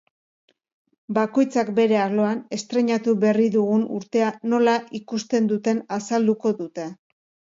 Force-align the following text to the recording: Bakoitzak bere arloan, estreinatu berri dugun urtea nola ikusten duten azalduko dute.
Bakoitzak 1.17 1.67
bere 1.79 1.99
arloan, 2.05 2.39
estreinatu 2.57 3.13
berri 3.25 3.45
dugun 3.57 3.85
urtea 3.99 4.31
nola 4.55 4.73
ikusten 5.01 5.51
duten 5.53 5.85
azalduko 5.99 6.57
dute. 6.63 6.89